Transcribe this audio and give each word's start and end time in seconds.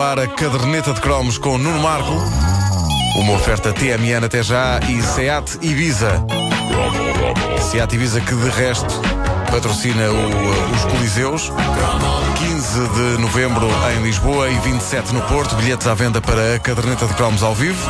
Para 0.00 0.22
a 0.22 0.26
caderneta 0.26 0.94
de 0.94 1.00
cromos 1.02 1.36
com 1.36 1.58
Nuno 1.58 1.78
Marco, 1.80 2.14
uma 3.16 3.34
oferta 3.34 3.70
TMN 3.70 4.24
até 4.24 4.42
já 4.42 4.80
e 4.88 5.02
Seat 5.02 5.58
Ibiza. 5.60 6.24
Seat 7.70 7.94
Ibiza 7.94 8.18
que 8.22 8.34
de 8.34 8.48
resto 8.48 8.94
patrocina 9.50 10.10
o- 10.10 10.74
os 10.74 10.84
Coliseus. 10.86 11.52
15 12.38 12.80
de 12.80 13.20
novembro 13.20 13.68
em 13.94 14.02
Lisboa 14.02 14.48
e 14.48 14.58
27 14.60 15.12
no 15.12 15.20
Porto. 15.20 15.54
Bilhetes 15.56 15.86
à 15.86 15.92
venda 15.92 16.18
para 16.22 16.54
a 16.54 16.58
caderneta 16.58 17.04
de 17.06 17.12
cromos 17.12 17.42
ao 17.42 17.54
vivo. 17.54 17.86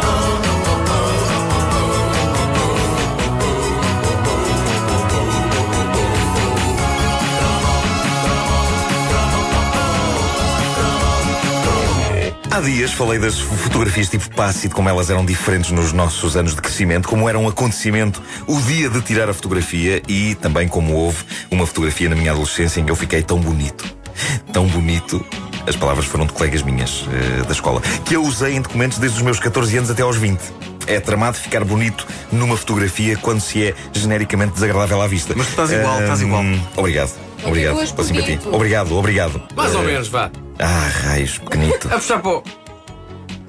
Há 12.51 12.61
dias 12.61 12.91
falei 12.93 13.17
das 13.21 13.39
fotografias 13.39 14.09
tipo 14.09 14.29
passe 14.35 14.67
e 14.67 14.69
de 14.69 14.75
como 14.75 14.89
elas 14.89 15.09
eram 15.09 15.25
diferentes 15.25 15.71
nos 15.71 15.93
nossos 15.93 16.37
anos 16.37 16.53
de 16.53 16.61
crescimento, 16.61 17.09
como 17.09 17.29
era 17.29 17.39
um 17.39 17.47
acontecimento 17.47 18.21
o 18.45 18.61
dia 18.63 18.91
de 18.91 19.01
tirar 19.03 19.29
a 19.29 19.33
fotografia 19.33 20.03
e 20.09 20.35
também 20.35 20.67
como 20.67 20.95
houve 20.95 21.19
uma 21.49 21.65
fotografia 21.65 22.09
na 22.09 22.17
minha 22.17 22.33
adolescência 22.33 22.81
em 22.81 22.85
que 22.85 22.91
eu 22.91 22.97
fiquei 22.97 23.23
tão 23.23 23.39
bonito. 23.39 23.85
Tão 24.53 24.67
bonito. 24.67 25.25
As 25.65 25.77
palavras 25.77 26.07
foram 26.07 26.27
de 26.27 26.33
colegas 26.33 26.63
minhas 26.63 27.07
eh, 27.13 27.45
da 27.45 27.53
escola, 27.53 27.81
que 28.05 28.17
eu 28.17 28.25
usei 28.25 28.57
em 28.57 28.61
documentos 28.61 28.99
desde 28.99 29.19
os 29.19 29.23
meus 29.23 29.39
14 29.39 29.77
anos 29.79 29.91
até 29.91 30.03
aos 30.03 30.17
20. 30.17 30.41
É 30.89 30.99
tramado 30.99 31.37
ficar 31.37 31.65
bonito 31.65 32.05
numa 32.33 32.57
fotografia 32.57 33.17
quando 33.17 33.41
se 33.41 33.65
é 33.65 33.75
genericamente 33.93 34.55
desagradável 34.55 35.01
à 35.01 35.07
vista. 35.07 35.35
Mas 35.37 35.47
tu 35.47 35.51
estás 35.51 35.71
igual, 35.71 36.01
estás 36.01 36.21
igual. 36.21 36.43
Obrigado. 36.77 37.30
Obrigado 37.45 37.75
pela 37.75 37.87
simpatia. 37.87 38.39
Obrigado, 38.53 38.97
obrigado. 38.97 39.43
Mais 39.57 39.75
ou 39.75 39.83
menos, 39.83 40.09
vá. 40.09 40.31
Ah, 40.59 40.89
raios, 41.05 41.39
pequenito. 41.39 41.89
A 41.89 41.93
puxar 41.93 42.27
o... 42.27 42.43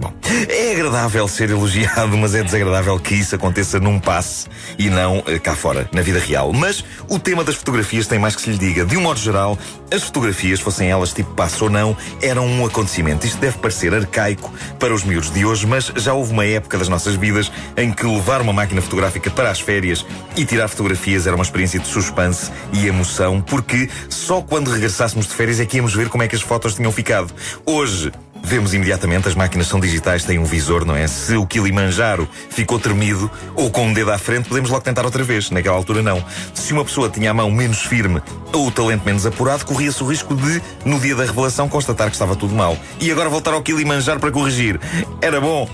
Bom, 0.02 0.12
é 0.50 0.72
agradável 0.72 1.28
ser 1.28 1.52
elogiado, 1.52 2.18
mas 2.18 2.34
é 2.34 2.42
desagradável 2.42 3.00
que 3.00 3.14
isso 3.14 3.36
aconteça 3.36 3.80
num 3.80 4.00
passe 4.00 4.48
e 4.80 4.90
não 4.90 5.24
eh, 5.28 5.38
cá 5.38 5.56
fora, 5.56 5.88
na 5.94 6.02
vida 6.02 6.18
real. 6.18 6.52
Mas 6.52 6.84
o 7.08 7.20
tema 7.20 7.44
das 7.44 7.54
fotografias 7.54 8.08
tem 8.08 8.18
mais 8.18 8.36
que 8.36 8.42
se 8.42 8.50
lhe 8.50 8.58
diga. 8.58 8.84
De 8.84 8.98
um 8.98 9.02
modo 9.02 9.20
geral, 9.20 9.60
as 9.92 10.02
fotografias, 10.02 10.60
fossem 10.60 10.90
elas 10.90 11.14
tipo 11.14 11.36
passe 11.36 11.64
ou 11.64 11.70
não, 11.70 11.96
eram 12.20 12.48
um 12.48 12.66
acontecimento. 12.66 13.28
Isto 13.28 13.40
deve 13.40 13.60
parecer 13.60 13.94
arcaico 13.94 14.52
para 14.80 14.92
os 14.92 15.04
miúdos 15.04 15.30
de 15.30 15.46
hoje, 15.46 15.68
mas 15.68 15.92
já 15.96 16.14
houve 16.14 16.34
uma 16.34 16.48
época 16.48 16.80
das 16.80 16.90
nossas 16.90 17.14
vidas 17.14 17.52
em 17.78 17.94
que 17.94 18.04
levar 18.04 18.42
uma 18.42 18.52
máquina 18.54 18.82
fotográfica 18.82 19.30
para 19.30 19.52
as 19.52 19.60
férias 19.60 20.04
e 20.36 20.44
tirar 20.46 20.68
fotografias 20.68 21.28
era 21.28 21.36
uma 21.36 21.44
experiência 21.44 21.80
de 21.80 21.88
suspense 21.88 22.52
e 22.74 22.88
emoção, 22.88 23.40
porque 23.40 23.88
só 24.10 24.42
quando 24.42 24.72
regressássemos 24.72 25.28
de 25.28 25.36
férias 25.36 25.60
é 25.60 25.66
que 25.68 25.78
íamos 25.78 25.94
ver 25.94 26.10
como 26.10 26.24
é 26.24 26.28
que 26.28 26.36
as 26.36 26.42
fotos 26.42 26.74
tinham 26.74 26.92
ficado. 26.92 27.32
Hoje, 27.68 28.12
Vemos 28.52 28.74
imediatamente, 28.74 29.30
as 29.30 29.34
máquinas 29.34 29.68
são 29.68 29.80
digitais, 29.80 30.26
têm 30.26 30.38
um 30.38 30.44
visor, 30.44 30.84
não 30.84 30.94
é? 30.94 31.08
Se 31.08 31.38
o 31.38 31.48
Kilimanjaro 31.48 32.28
ficou 32.50 32.78
tremido 32.78 33.32
ou 33.56 33.72
com 33.72 33.88
um 33.88 33.94
dedo 33.94 34.12
à 34.12 34.18
frente, 34.18 34.50
podemos 34.50 34.70
logo 34.70 34.82
tentar 34.84 35.06
outra 35.06 35.24
vez. 35.24 35.50
Naquela 35.52 35.78
altura, 35.78 36.04
não. 36.04 36.22
Se 36.54 36.74
uma 36.74 36.84
pessoa 36.84 37.08
tinha 37.10 37.32
a 37.32 37.34
mão 37.34 37.50
menos 37.50 37.82
firme 37.84 38.22
ou 38.52 38.68
o 38.68 38.72
talento 38.72 39.06
menos 39.06 39.26
apurado, 39.26 39.66
corria-se 39.66 40.04
o 40.04 40.06
risco 40.06 40.36
de, 40.36 40.62
no 40.84 41.00
dia 41.00 41.16
da 41.16 41.24
revelação, 41.24 41.70
constatar 41.70 42.08
que 42.08 42.14
estava 42.16 42.36
tudo 42.36 42.54
mal. 42.54 42.78
E 43.00 43.10
agora 43.10 43.30
voltar 43.30 43.54
ao 43.54 43.64
Kilimanjaro 43.64 44.20
para 44.20 44.32
corrigir. 44.32 44.78
Era 45.22 45.40
bom. 45.40 45.70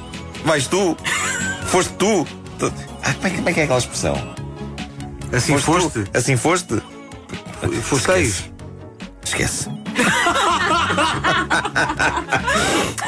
Vais 0.45 0.67
tu. 0.67 0.95
Foste 1.65 1.93
tu. 1.93 2.27
Ah, 3.03 3.11
como, 3.15 3.25
é, 3.25 3.29
que- 3.31 3.35
como 3.37 3.49
é 3.49 3.53
que 3.53 3.59
é 3.59 3.63
aquela 3.63 3.79
expressão? 3.79 4.35
Assim 5.33 5.57
foste? 5.57 5.89
tu? 5.89 6.05
Assim 6.15 6.37
foste? 6.37 6.79
Fosteis? 7.81 8.51
Esquece. 9.25 9.67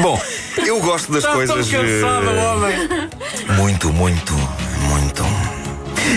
Bom, 0.02 0.20
eu 0.66 0.80
gosto 0.80 1.12
das 1.12 1.24
Está 1.24 1.30
tão 1.36 1.46
coisas. 1.46 1.70
cansado, 1.70 2.30
eh, 2.30 2.44
homem. 2.46 2.78
Muito, 3.58 3.92
muito, 3.94 4.34
muito. 4.34 5.24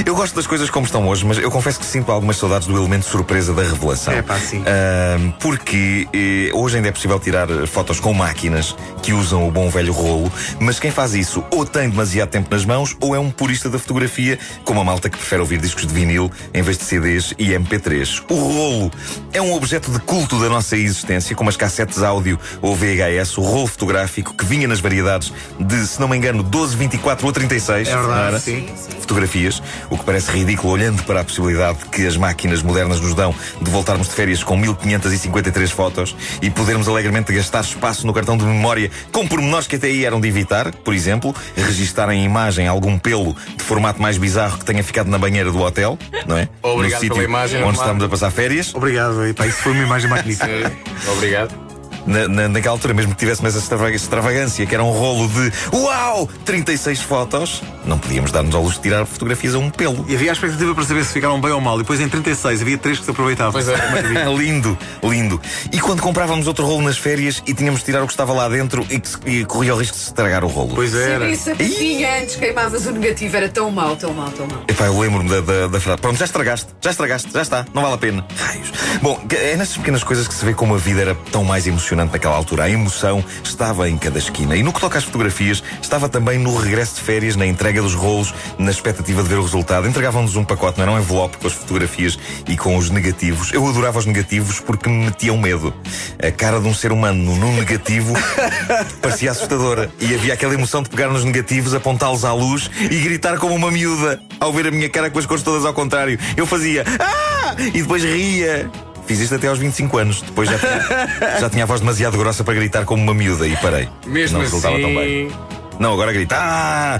Eu 0.06 0.14
gosto 0.14 0.34
das 0.34 0.46
coisas 0.46 0.70
como 0.70 0.86
estão 0.86 1.06
hoje, 1.06 1.24
mas 1.24 1.38
eu 1.38 1.50
confesso 1.50 1.78
que 1.78 1.84
sinto 1.84 2.10
algumas 2.10 2.36
saudades 2.36 2.66
do 2.66 2.76
elemento 2.76 3.04
surpresa 3.04 3.52
da 3.52 3.62
revelação. 3.62 4.14
É 4.14 4.22
pá, 4.22 4.38
sim. 4.38 4.62
Ahm, 4.66 5.30
porque 5.40 6.08
eh, 6.12 6.50
hoje 6.54 6.76
ainda 6.76 6.88
é 6.88 6.92
possível 6.92 7.18
tirar 7.20 7.46
fotos 7.66 8.00
com 8.00 8.12
máquinas 8.12 8.74
que 9.02 9.12
usam 9.12 9.46
o 9.46 9.50
bom 9.50 9.68
velho 9.68 9.92
rolo, 9.92 10.32
mas 10.58 10.80
quem 10.80 10.90
faz 10.90 11.14
isso 11.14 11.44
ou 11.50 11.66
tem 11.66 11.90
demasiado 11.90 12.30
tempo 12.30 12.48
nas 12.50 12.64
mãos 12.64 12.96
ou 13.00 13.14
é 13.14 13.18
um 13.18 13.30
purista 13.30 13.68
da 13.68 13.78
fotografia, 13.78 14.38
como 14.64 14.80
a 14.80 14.84
malta 14.84 15.10
que 15.10 15.16
prefere 15.16 15.40
ouvir 15.40 15.60
discos 15.60 15.86
de 15.86 15.92
vinil 15.92 16.30
em 16.54 16.62
vez 16.62 16.78
de 16.78 16.84
CDs 16.84 17.34
e 17.38 17.50
MP3. 17.50 18.22
O 18.28 18.34
rolo 18.34 18.90
é 19.32 19.42
um 19.42 19.52
objeto 19.54 19.90
de 19.90 19.98
culto 20.00 20.40
da 20.40 20.48
nossa 20.48 20.76
existência, 20.76 21.36
como 21.36 21.50
as 21.50 21.56
cassetes 21.56 22.02
áudio 22.02 22.38
ou 22.60 22.74
VHS, 22.74 23.38
o 23.38 23.42
rolo 23.42 23.66
fotográfico 23.66 24.34
que 24.34 24.44
vinha 24.44 24.66
nas 24.66 24.80
variedades 24.80 25.32
de, 25.58 25.86
se 25.86 26.00
não 26.00 26.08
me 26.08 26.16
engano, 26.16 26.42
12, 26.42 26.76
24 26.76 27.26
ou 27.26 27.32
36. 27.32 27.88
É 27.88 27.96
verdade, 27.96 28.28
era? 28.28 28.40
sim. 28.40 28.66
fotografias, 29.00 29.62
o 29.90 29.98
que 29.98 30.04
parece 30.04 30.30
ridículo 30.30 30.72
olhando 30.72 31.02
para 31.04 31.20
a 31.20 31.24
possibilidade 31.24 31.78
que 31.90 32.06
as 32.06 32.16
máquinas 32.16 32.62
modernas 32.62 33.00
nos 33.00 33.14
dão 33.14 33.34
de 33.60 33.70
voltarmos 33.70 34.08
de 34.08 34.14
férias 34.14 34.42
com 34.42 34.56
1553 34.56 35.70
fotos 35.70 36.16
e 36.40 36.50
podermos 36.50 36.88
alegremente 36.88 37.32
gastar 37.32 37.60
espaço 37.60 38.06
no 38.06 38.12
cartão 38.12 38.36
de 38.36 38.44
memória 38.44 38.90
com 39.10 39.26
pormenores 39.26 39.66
que 39.66 39.76
até 39.76 39.88
aí 39.88 40.04
eram 40.04 40.20
de 40.20 40.28
evitar, 40.28 40.72
por 40.72 40.94
exemplo, 40.94 41.34
registar 41.56 42.10
em 42.10 42.24
imagem 42.24 42.66
algum 42.66 42.98
pelo 42.98 43.34
de 43.56 43.62
formato 43.62 44.00
mais 44.00 44.18
bizarro 44.18 44.58
que 44.58 44.64
tenha 44.64 44.82
ficado 44.82 45.08
na 45.08 45.18
banheira 45.18 45.50
do 45.50 45.60
hotel, 45.60 45.98
não 46.26 46.36
é? 46.36 46.48
Obrigado 46.62 47.02
no 47.02 47.08
pela 47.08 47.14
sítio 47.14 47.22
imagem, 47.22 47.62
onde 47.62 47.78
estamos 47.78 48.04
a 48.04 48.08
passar 48.08 48.30
férias. 48.30 48.74
Obrigado, 48.74 49.24
epá, 49.26 49.46
isso 49.46 49.58
foi 49.58 49.72
uma 49.72 49.84
imagem 49.84 50.10
magnífica. 50.10 50.72
Obrigado. 51.12 51.61
Na, 52.06 52.26
na- 52.28 52.48
naquela 52.48 52.74
altura, 52.74 52.94
mesmo 52.94 53.12
que 53.12 53.18
tivéssemos 53.18 53.54
essa 53.54 53.62
extrava- 53.62 53.90
extravagância, 53.90 54.66
que 54.66 54.74
era 54.74 54.82
um 54.82 54.90
rolo 54.90 55.28
de 55.28 55.52
Uau! 55.76 56.28
36 56.44 57.00
fotos, 57.02 57.62
não 57.84 57.98
podíamos 57.98 58.32
dar-nos 58.32 58.54
ao 58.54 58.62
luxo 58.62 58.76
de 58.78 58.82
tirar 58.82 59.06
fotografias 59.06 59.54
a 59.54 59.58
um 59.58 59.70
pelo. 59.70 60.04
E 60.08 60.14
havia 60.14 60.30
a 60.30 60.34
expectativa 60.34 60.74
para 60.74 60.84
saber 60.84 61.04
se 61.04 61.12
ficaram 61.12 61.40
bem 61.40 61.52
ou 61.52 61.60
mal. 61.60 61.76
E 61.76 61.78
depois 61.78 62.00
em 62.00 62.08
36 62.08 62.62
havia 62.62 62.76
três 62.78 62.98
que 62.98 63.04
se 63.04 63.10
aproveitavam. 63.10 63.52
Pois 63.52 63.68
é. 63.68 63.74
lindo, 64.36 64.76
lindo. 65.02 65.40
E 65.72 65.80
quando 65.80 66.00
comprávamos 66.02 66.46
outro 66.46 66.66
rolo 66.66 66.82
nas 66.82 66.98
férias 66.98 67.42
e 67.46 67.54
tínhamos 67.54 67.80
de 67.80 67.86
tirar 67.86 68.02
o 68.02 68.06
que 68.06 68.12
estava 68.12 68.32
lá 68.32 68.48
dentro 68.48 68.84
e 68.90 68.98
que 68.98 69.08
se- 69.08 69.18
e 69.26 69.44
corria 69.44 69.74
o 69.74 69.78
risco 69.78 69.94
de 69.96 70.02
se 70.02 70.08
estragar 70.08 70.44
o 70.44 70.48
rolo. 70.48 70.72
Pois 70.74 70.94
era. 70.94 71.28
Isso 71.30 71.50
a 71.50 71.54
papinha 71.54 72.18
antes 72.20 72.34
queimavas 72.36 72.84
o 72.86 72.90
negativo, 72.90 73.36
era 73.36 73.48
tão 73.48 73.70
mau, 73.70 73.94
tão 73.96 74.12
mau, 74.12 74.30
tão 74.30 74.46
mau. 74.46 74.64
Epá, 74.66 74.86
eu 74.86 74.98
lembro-me 74.98 75.28
da, 75.30 75.40
da, 75.40 75.66
da 75.68 75.80
frase. 75.80 76.00
Pronto, 76.00 76.18
já 76.18 76.24
estragaste, 76.24 76.66
já 76.80 76.90
estragaste, 76.90 77.30
já 77.32 77.42
está, 77.42 77.64
não 77.72 77.82
vale 77.82 77.94
a 77.94 77.98
pena. 77.98 78.26
Raios. 78.36 78.72
Bom, 79.00 79.20
é 79.30 79.56
nessas 79.56 79.76
pequenas 79.76 80.02
coisas 80.02 80.26
que 80.26 80.34
se 80.34 80.44
vê 80.44 80.52
como 80.52 80.74
a 80.74 80.78
vida 80.78 81.00
era 81.00 81.14
tão 81.30 81.44
mais 81.44 81.66
emocionante 81.66 81.91
naquela 81.96 82.36
altura. 82.36 82.64
A 82.64 82.70
emoção 82.70 83.24
estava 83.42 83.88
em 83.88 83.96
cada 83.96 84.18
esquina. 84.18 84.56
E 84.56 84.62
no 84.62 84.72
que 84.72 84.80
toca 84.80 84.98
às 84.98 85.04
fotografias, 85.04 85.62
estava 85.80 86.08
também 86.08 86.38
no 86.38 86.56
regresso 86.56 86.96
de 86.96 87.00
férias, 87.02 87.36
na 87.36 87.46
entrega 87.46 87.82
dos 87.82 87.94
rolos, 87.94 88.34
na 88.58 88.70
expectativa 88.70 89.22
de 89.22 89.28
ver 89.28 89.38
o 89.38 89.42
resultado. 89.42 89.86
Entregavam-nos 89.86 90.36
um 90.36 90.44
pacote, 90.44 90.78
não 90.78 90.84
era 90.84 90.92
um 90.92 90.98
envelope 90.98 91.38
com 91.38 91.46
as 91.46 91.52
fotografias 91.52 92.18
e 92.48 92.56
com 92.56 92.76
os 92.76 92.90
negativos. 92.90 93.52
Eu 93.52 93.66
adorava 93.68 93.98
os 93.98 94.06
negativos 94.06 94.60
porque 94.60 94.88
me 94.88 95.06
metiam 95.06 95.36
medo. 95.36 95.74
A 96.22 96.30
cara 96.30 96.60
de 96.60 96.68
um 96.68 96.74
ser 96.74 96.92
humano 96.92 97.36
num 97.36 97.56
negativo 97.56 98.14
parecia 99.00 99.30
assustadora. 99.30 99.90
E 100.00 100.14
havia 100.14 100.34
aquela 100.34 100.54
emoção 100.54 100.82
de 100.82 100.88
pegar 100.88 101.08
nos 101.08 101.24
negativos, 101.24 101.74
apontá-los 101.74 102.24
à 102.24 102.32
luz 102.32 102.70
e 102.80 102.98
gritar 103.00 103.38
como 103.38 103.54
uma 103.54 103.70
miúda 103.70 104.20
ao 104.40 104.52
ver 104.52 104.66
a 104.66 104.70
minha 104.70 104.88
cara 104.88 105.10
com 105.10 105.18
as 105.18 105.26
cores 105.26 105.42
todas 105.42 105.64
ao 105.64 105.74
contrário. 105.74 106.18
Eu 106.36 106.46
fazia 106.46 106.84
Ah! 106.98 107.54
E 107.58 107.82
depois 107.82 108.02
ria. 108.02 108.70
Fiz 109.12 109.20
isto 109.20 109.34
até 109.34 109.46
aos 109.48 109.58
25 109.58 109.98
anos. 109.98 110.22
Depois 110.22 110.48
já 110.48 110.58
tinha, 110.58 111.38
já 111.38 111.50
tinha 111.50 111.64
a 111.64 111.66
voz 111.66 111.80
demasiado 111.80 112.16
grossa 112.16 112.42
para 112.42 112.54
gritar 112.54 112.86
como 112.86 113.02
uma 113.02 113.12
miúda 113.12 113.46
e 113.46 113.54
parei. 113.58 113.86
Mesmo 114.06 114.38
Não 114.38 114.44
resultava 114.44 114.80
tão 114.80 114.94
bem. 114.94 115.26
assim. 115.26 115.36
Não, 115.78 115.92
agora 115.92 116.14
grita. 116.14 116.34
Ah! 116.38 116.98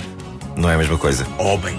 Não 0.57 0.71
é 0.71 0.75
a 0.75 0.79
mesma 0.79 0.99
coisa. 0.99 1.27
Homem. 1.39 1.79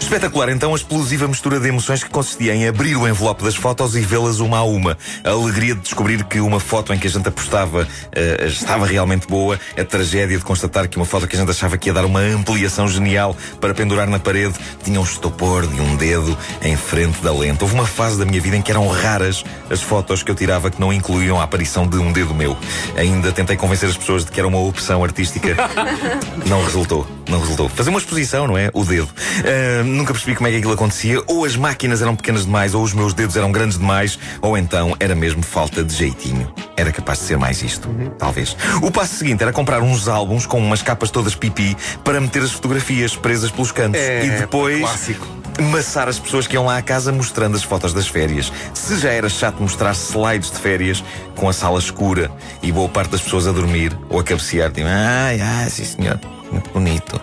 Espetacular 0.00 0.48
então 0.48 0.72
a 0.72 0.76
explosiva 0.76 1.28
mistura 1.28 1.60
de 1.60 1.68
emoções 1.68 2.02
que 2.02 2.10
consistia 2.10 2.52
em 2.52 2.66
abrir 2.66 2.96
o 2.96 3.06
envelope 3.06 3.44
das 3.44 3.54
fotos 3.54 3.94
e 3.94 4.00
vê-las 4.00 4.40
uma 4.40 4.58
a 4.58 4.64
uma. 4.64 4.98
A 5.22 5.30
alegria 5.30 5.72
de 5.74 5.82
descobrir 5.82 6.24
que 6.24 6.40
uma 6.40 6.58
foto 6.58 6.92
em 6.92 6.98
que 6.98 7.06
a 7.06 7.10
gente 7.10 7.28
apostava 7.28 7.86
eh, 8.10 8.46
estava 8.48 8.86
realmente 8.86 9.28
boa, 9.28 9.58
a 9.78 9.84
tragédia 9.84 10.36
de 10.36 10.42
constatar 10.42 10.88
que 10.88 10.96
uma 10.96 11.06
foto 11.06 11.28
que 11.28 11.36
a 11.36 11.38
gente 11.38 11.50
achava 11.50 11.78
que 11.78 11.88
ia 11.88 11.92
dar 11.92 12.04
uma 12.04 12.18
ampliação 12.18 12.88
genial 12.88 13.36
para 13.60 13.72
pendurar 13.72 14.08
na 14.08 14.18
parede 14.18 14.54
tinha 14.82 15.00
um 15.00 15.04
estopor 15.04 15.64
de 15.68 15.80
um 15.80 15.94
dedo 15.94 16.36
em 16.60 16.76
frente 16.76 17.22
da 17.22 17.32
lente. 17.32 17.62
Houve 17.62 17.74
uma 17.74 17.86
fase 17.86 18.18
da 18.18 18.24
minha 18.24 18.40
vida 18.40 18.56
em 18.56 18.62
que 18.62 18.72
eram 18.72 18.88
raras 18.88 19.44
as 19.70 19.80
fotos 19.80 20.24
que 20.24 20.30
eu 20.32 20.34
tirava 20.34 20.72
que 20.72 20.80
não 20.80 20.92
incluíam 20.92 21.40
a 21.40 21.44
aparição 21.44 21.86
de 21.86 21.98
um 21.98 22.10
dedo 22.10 22.34
meu. 22.34 22.56
Ainda 22.96 23.30
tentei 23.30 23.56
convencer 23.56 23.88
as 23.88 23.96
pessoas 23.96 24.24
de 24.24 24.32
que 24.32 24.40
era 24.40 24.48
uma 24.48 24.58
opção 24.58 25.04
artística. 25.04 25.54
Não 26.46 26.64
resultou, 26.64 27.06
não 27.28 27.38
resultou. 27.38 27.68
Fazer 27.68 27.90
uma 27.90 27.98
exposição, 28.10 28.46
não 28.46 28.58
é? 28.58 28.70
O 28.74 28.84
dedo. 28.84 29.08
Ah, 29.44 29.84
nunca 29.84 30.12
percebi 30.12 30.34
como 30.34 30.48
é 30.48 30.50
que 30.50 30.58
aquilo 30.58 30.72
acontecia. 30.72 31.22
Ou 31.26 31.44
as 31.44 31.56
máquinas 31.56 32.02
eram 32.02 32.16
pequenas 32.16 32.44
demais, 32.44 32.74
ou 32.74 32.82
os 32.82 32.92
meus 32.92 33.14
dedos 33.14 33.36
eram 33.36 33.52
grandes 33.52 33.78
demais, 33.78 34.18
ou 34.42 34.58
então 34.58 34.96
era 34.98 35.14
mesmo 35.14 35.42
falta 35.42 35.84
de 35.84 35.94
jeitinho. 35.94 36.52
Era 36.76 36.92
capaz 36.92 37.20
de 37.20 37.26
ser 37.26 37.38
mais 37.38 37.62
isto, 37.62 37.88
talvez. 38.18 38.56
O 38.82 38.90
passo 38.90 39.14
seguinte 39.14 39.42
era 39.42 39.52
comprar 39.52 39.80
uns 39.80 40.08
álbuns 40.08 40.46
com 40.46 40.58
umas 40.58 40.82
capas 40.82 41.10
todas 41.10 41.34
pipi 41.34 41.76
para 42.02 42.20
meter 42.20 42.42
as 42.42 42.52
fotografias 42.52 43.16
presas 43.16 43.50
pelos 43.50 43.70
cantos. 43.72 44.00
É, 44.00 44.24
e 44.24 44.30
depois. 44.30 44.80
clássico. 44.80 45.26
maçar 45.70 46.08
as 46.08 46.18
pessoas 46.18 46.46
que 46.46 46.54
iam 46.54 46.64
lá 46.64 46.78
à 46.78 46.82
casa 46.82 47.12
mostrando 47.12 47.56
as 47.56 47.62
fotos 47.62 47.92
das 47.92 48.08
férias. 48.08 48.52
Se 48.74 48.98
já 48.98 49.10
era 49.10 49.28
chato 49.28 49.60
mostrar 49.60 49.92
slides 49.92 50.50
de 50.50 50.58
férias 50.58 51.04
com 51.36 51.48
a 51.48 51.52
sala 51.52 51.78
escura 51.78 52.30
e 52.62 52.72
boa 52.72 52.88
parte 52.88 53.10
das 53.10 53.20
pessoas 53.20 53.46
a 53.46 53.52
dormir 53.52 53.96
ou 54.08 54.18
a 54.18 54.24
cabecear, 54.24 54.70
tipo, 54.70 54.86
ai, 54.88 55.40
ai, 55.40 55.70
sim 55.70 55.84
senhor, 55.84 56.18
muito 56.50 56.70
bonito. 56.70 57.20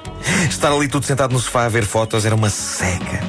Estar 0.49 0.71
ali 0.71 0.87
tudo 0.87 1.05
sentado 1.05 1.33
no 1.33 1.39
sofá 1.39 1.65
a 1.65 1.69
ver 1.69 1.85
fotos 1.85 2.25
era 2.25 2.35
uma 2.35 2.49
seca 2.49 3.21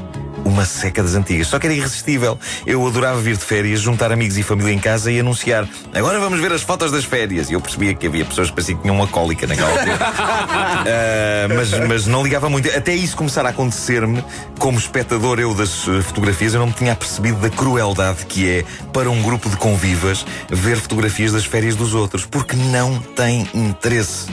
uma 0.59 0.67
seca 0.67 1.03
das 1.03 1.15
antigas. 1.15 1.47
Só 1.47 1.59
que 1.59 1.67
era 1.67 1.75
irresistível. 1.75 2.39
Eu 2.67 2.85
adorava 2.87 3.21
vir 3.21 3.37
de 3.37 3.45
férias, 3.45 3.81
juntar 3.81 4.11
amigos 4.11 4.37
e 4.37 4.43
família 4.43 4.73
em 4.73 4.79
casa 4.79 5.11
e 5.11 5.21
anunciar: 5.21 5.69
agora 5.95 6.19
vamos 6.19 6.41
ver 6.41 6.53
as 6.53 6.63
fotos 6.63 6.91
das 6.91 7.05
férias. 7.05 7.49
E 7.49 7.53
eu 7.53 7.61
percebia 7.61 7.95
que 7.95 8.07
havia 8.07 8.25
pessoas 8.25 8.49
que 8.49 8.55
pareciam 8.57 8.77
que 8.79 8.83
tinham 8.83 8.97
uma 8.97 9.07
cólica 9.07 9.47
naquela 9.47 9.71
altura. 9.71 9.95
uh, 9.95 11.55
mas, 11.55 11.89
mas 11.89 12.07
não 12.07 12.23
ligava 12.23 12.51
muito. 12.51 12.69
Até 12.77 12.95
isso 12.95 13.17
começar 13.17 13.47
a 13.47 13.51
acontecer-me, 13.51 14.25
como 14.59 14.79
espectador 14.79 15.39
eu 15.39 15.55
das 15.55 15.87
eh, 15.87 16.03
fotografias, 16.03 16.55
eu 16.55 16.61
não 16.61 16.67
me 16.67 16.73
tinha 16.73 16.95
percebido 16.95 17.39
da 17.39 17.51
crueldade 17.51 18.27
que 18.27 18.49
é 18.51 18.65
para 18.93 19.09
um 19.11 19.23
grupo 19.23 19.49
de 19.49 19.57
convivas 19.57 20.27
ver 20.51 20.77
fotografias 20.79 21.33
das 21.33 21.45
férias 21.45 21.77
dos 21.77 21.95
outros, 21.95 22.27
porque 22.27 22.57
não 22.57 22.99
tem 22.99 23.49
interesse. 23.55 24.27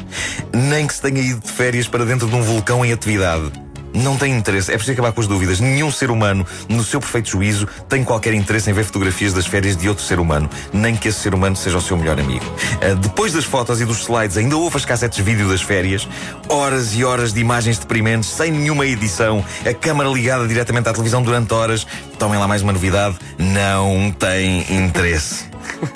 Nem 0.53 0.87
que 0.87 0.93
se 0.93 1.01
tenha 1.01 1.21
ido 1.21 1.41
de 1.41 1.51
férias 1.51 1.87
para 1.87 2.05
dentro 2.05 2.27
de 2.27 2.35
um 2.35 2.41
vulcão 2.41 2.83
em 2.83 2.91
atividade 2.91 3.64
não 3.95 4.17
tem 4.17 4.35
interesse. 4.35 4.71
É 4.71 4.75
preciso 4.75 4.93
acabar 4.93 5.11
com 5.11 5.21
as 5.21 5.27
dúvidas. 5.27 5.59
Nenhum 5.59 5.91
ser 5.91 6.11
humano, 6.11 6.45
no 6.69 6.83
seu 6.83 6.99
perfeito 6.99 7.29
juízo, 7.29 7.67
tem 7.89 8.03
qualquer 8.03 8.33
interesse 8.33 8.69
em 8.69 8.73
ver 8.73 8.83
fotografias 8.83 9.33
das 9.33 9.45
férias 9.45 9.75
de 9.75 9.87
outro 9.89 10.03
ser 10.03 10.19
humano, 10.19 10.49
nem 10.73 10.95
que 10.95 11.07
esse 11.07 11.19
ser 11.19 11.33
humano 11.33 11.55
seja 11.55 11.77
o 11.77 11.81
seu 11.81 11.97
melhor 11.97 12.19
amigo. 12.19 12.45
Uh, 12.45 12.95
depois 12.95 13.33
das 13.33 13.45
fotos 13.45 13.81
e 13.81 13.85
dos 13.85 14.01
slides, 14.01 14.37
ainda 14.37 14.57
houve 14.57 14.77
as 14.77 14.85
cassetes 14.85 15.17
de 15.17 15.23
vídeo 15.23 15.47
das 15.49 15.61
férias, 15.61 16.07
horas 16.49 16.93
e 16.93 17.03
horas 17.03 17.33
de 17.33 17.39
imagens 17.39 17.77
deprimentes, 17.77 18.29
sem 18.29 18.51
nenhuma 18.51 18.85
edição, 18.85 19.43
a 19.65 19.73
câmara 19.73 20.09
ligada 20.09 20.47
diretamente 20.47 20.89
à 20.89 20.91
televisão 20.93 21.23
durante 21.23 21.53
horas. 21.53 21.87
Tomem 22.19 22.39
lá 22.39 22.47
mais 22.47 22.61
uma 22.61 22.73
novidade: 22.73 23.17
não 23.37 24.11
tem 24.11 24.65
interesse. 24.69 25.54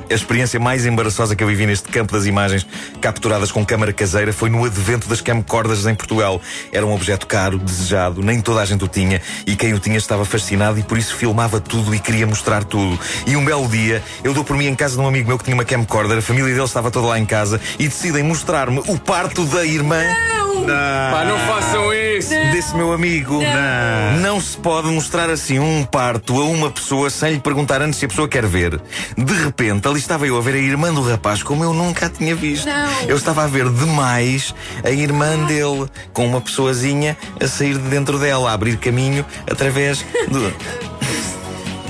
A 0.09 0.13
experiência 0.13 0.59
mais 0.59 0.85
embaraçosa 0.85 1.35
que 1.35 1.43
eu 1.43 1.47
vivi 1.47 1.65
neste 1.65 1.87
campo 1.89 2.13
das 2.13 2.25
imagens 2.25 2.65
capturadas 2.99 3.51
com 3.51 3.65
câmara 3.65 3.93
caseira 3.93 4.33
foi 4.33 4.49
no 4.49 4.65
advento 4.65 5.07
das 5.07 5.21
camcorders 5.21 5.85
em 5.85 5.95
Portugal. 5.95 6.41
Era 6.71 6.85
um 6.85 6.93
objeto 6.93 7.27
caro, 7.27 7.57
desejado, 7.57 8.21
nem 8.21 8.41
toda 8.41 8.61
a 8.61 8.65
gente 8.65 8.83
o 8.83 8.87
tinha 8.87 9.21
e 9.45 9.55
quem 9.55 9.73
o 9.73 9.79
tinha 9.79 9.97
estava 9.97 10.25
fascinado 10.25 10.79
e 10.79 10.83
por 10.83 10.97
isso 10.97 11.15
filmava 11.15 11.59
tudo 11.59 11.93
e 11.93 11.99
queria 11.99 12.25
mostrar 12.25 12.63
tudo. 12.63 12.99
E 13.27 13.35
um 13.35 13.45
belo 13.45 13.67
dia, 13.67 14.03
eu 14.23 14.33
dou 14.33 14.43
por 14.43 14.57
mim 14.57 14.67
em 14.67 14.75
casa 14.75 14.95
de 14.95 15.01
um 15.01 15.07
amigo 15.07 15.27
meu 15.27 15.37
que 15.37 15.43
tinha 15.43 15.55
uma 15.55 15.65
camcorder, 15.65 16.17
a 16.17 16.21
família 16.21 16.49
dele 16.49 16.63
estava 16.63 16.89
toda 16.89 17.07
lá 17.07 17.19
em 17.19 17.25
casa 17.25 17.61
e 17.77 17.87
decidem 17.87 18.23
mostrar-me 18.23 18.79
o 18.87 18.97
parto 18.97 19.45
da 19.45 19.65
irmã. 19.65 20.01
Não! 20.03 20.48
Não. 20.65 21.11
Pá, 21.11 21.25
não 21.25 21.37
façam 21.39 21.93
isso! 21.93 22.29
Desse 22.51 22.75
meu 22.75 22.93
amigo. 22.93 23.41
Não. 23.41 24.19
Não 24.19 24.41
se 24.41 24.57
pode 24.57 24.87
mostrar 24.87 25.29
assim 25.29 25.59
um 25.59 25.83
parto 25.83 26.39
a 26.39 26.45
uma 26.45 26.69
pessoa 26.69 27.09
sem 27.09 27.33
lhe 27.33 27.39
perguntar 27.39 27.81
antes 27.81 27.99
se 27.99 28.05
a 28.05 28.07
pessoa 28.07 28.27
quer 28.27 28.45
ver. 28.45 28.79
De 29.17 29.33
repente, 29.43 29.87
ali 29.87 29.99
estava 29.99 30.27
eu 30.27 30.37
a 30.37 30.41
ver 30.41 30.55
a 30.55 30.59
irmã 30.59 30.93
do 30.93 31.01
rapaz 31.01 31.41
como 31.41 31.63
eu 31.63 31.73
nunca 31.73 32.07
a 32.07 32.09
tinha 32.09 32.35
visto. 32.35 32.65
Não. 32.65 33.01
Eu 33.07 33.17
estava 33.17 33.43
a 33.43 33.47
ver 33.47 33.69
demais 33.69 34.53
a 34.83 34.89
irmã 34.89 35.37
dele, 35.45 35.87
com 36.13 36.25
uma 36.27 36.41
pessoazinha 36.41 37.17
a 37.41 37.47
sair 37.47 37.77
de 37.77 37.89
dentro 37.89 38.19
dela, 38.19 38.51
a 38.51 38.53
abrir 38.53 38.77
caminho 38.77 39.25
através 39.49 40.05
do. 40.27 40.53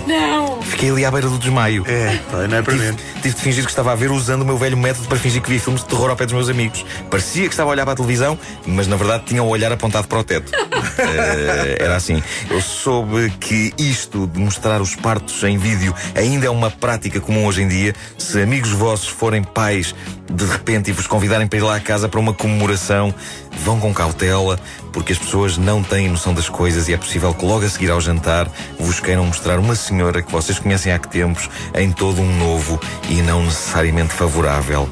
Não! 0.10 0.62
Fiquei 0.62 0.90
ali 0.90 1.06
à 1.06 1.12
beira 1.12 1.28
do 1.30 1.38
desmaio. 1.38 1.84
É, 1.88 2.20
não 2.48 2.58
é 2.58 2.62
para 2.62 2.74
Tive, 2.74 2.92
mim. 2.92 2.98
tive 3.22 3.36
de 3.36 3.42
fingir 3.42 3.64
que 3.64 3.70
estava 3.70 3.92
a 3.92 3.96
ver 3.96 4.12
usando 4.12 4.42
o 4.42 4.46
meu 4.46 4.58
velho 4.58 4.76
método 4.78 5.08
para 5.08 5.18
fingir 5.18 5.42
que 5.42 5.50
via 5.50 5.60
filmes 5.60 5.84
de 5.84 5.88
terror 5.90 6.10
ao 6.10 6.16
pé 6.16 6.26
dos 6.26 6.34
meus 6.34 6.50
amigos. 6.50 6.86
Parecia 7.10 7.44
que 7.44 7.54
estava 7.54 7.70
a 7.70 7.74
olhar 7.74 7.86
para 7.86 7.94
a 7.94 7.96
televisão, 7.96 8.38
mas 8.66 8.88
na 8.88 8.96
verdade 8.96 9.24
tinha 9.26 9.44
o 9.44 9.48
olhar 9.48 9.72
apontado 9.72 10.08
para 10.08 10.20
o 10.20 10.24
teto. 10.24 10.52
Eh, 11.02 11.78
era 11.80 11.96
assim. 11.96 12.22
Eu 12.50 12.60
soube 12.62 13.30
que 13.40 13.74
isto 13.78 14.28
de 14.28 14.38
mostrar 14.40 14.82
os 14.82 14.96
partos 14.96 15.42
em 15.44 15.58
vídeo 15.58 15.94
ainda 16.14 16.46
é 16.46 16.50
uma 16.50 16.70
prática 16.70 17.20
comum 17.22 17.46
hoje 17.46 17.62
em 17.62 17.68
dia. 17.68 17.94
Se 18.18 18.42
amigos 18.42 18.72
vossos 18.72 19.08
forem 19.08 19.42
pais 19.44 19.96
de 20.30 20.46
repente 20.46 20.90
e 20.90 20.94
vos 20.94 21.08
convidarem 21.08 21.48
para 21.48 21.58
ir 21.58 21.62
lá 21.62 21.76
à 21.76 21.80
casa 21.80 22.10
para 22.10 22.20
uma 22.20 22.34
comemoração, 22.34 23.14
vão 23.58 23.80
com 23.80 23.94
cautela, 23.94 24.60
porque 24.92 25.14
as 25.14 25.20
pessoas 25.20 25.58
não 25.58 25.84
têm 25.84 26.10
noção 26.10 26.34
das 26.34 26.50
coisas 26.50 26.88
e 26.88 26.94
é 26.94 26.98
possível 26.98 27.34
que 27.34 27.46
logo 27.46 27.66
a 27.66 27.70
seguir 27.70 27.92
ao 27.92 28.02
jantar 28.02 28.50
vos 28.80 29.00
queiram 29.00 29.26
mostrar 29.26 29.60
uma 29.60 29.76
senhora 29.76 30.22
que 30.22 30.32
vocês 30.32 30.60
conhecem 30.60 30.92
há 30.92 31.00
que 31.00 31.10
tempos 31.10 31.50
em 31.76 31.92
todo 31.92 32.22
um 32.22 32.38
novo 32.38 32.80
e 33.10 33.22
não 33.22 33.44
necessariamente 33.44 34.14
favorável 34.14 34.90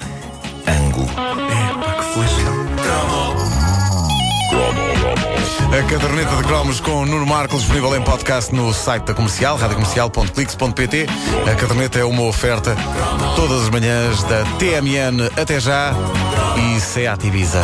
ângulo. 0.68 1.10
É, 1.10 1.86
pá, 1.86 1.94
que 1.94 2.04
flagelo. 2.14 2.68
A 5.68 5.84
caderneta 5.84 6.36
de 6.38 6.44
cromos 6.44 6.80
com 6.80 7.06
Nuno 7.06 7.26
Marco 7.26 7.56
disponível 7.58 7.96
em 7.96 8.02
podcast 8.02 8.56
no 8.56 8.74
site 8.74 9.04
da 9.04 9.14
comercial, 9.14 9.58
radiocomercial.clix.pt. 9.58 11.06
A 11.52 11.56
caderneta 11.56 12.00
é 12.00 12.06
uma 12.06 12.24
oferta 12.24 12.76
todas 13.36 13.64
as 13.64 13.70
manhãs 13.70 14.24
da 14.24 14.44
TMN 14.58 15.30
até 15.40 15.60
já 15.60 15.94
e 16.56 16.80
Seat 16.80 17.28
Ibiza. 17.28 17.62